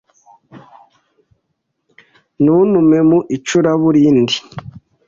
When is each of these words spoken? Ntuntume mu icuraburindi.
Ntuntume 2.41 2.97
mu 3.09 3.19
icuraburindi. 3.35 4.35